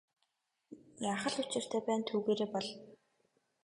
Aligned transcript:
Яах 1.09 1.23
л 1.33 1.37
учиртай 1.43 1.81
байна 1.87 2.03
түүгээрээ 2.09 2.49
бол. 2.53 2.69